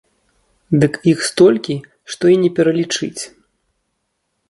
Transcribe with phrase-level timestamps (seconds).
[0.83, 1.75] Дык іх столькі,
[2.15, 3.15] што і не пералічыць.